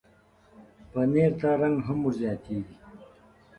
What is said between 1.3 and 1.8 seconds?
ته رنګ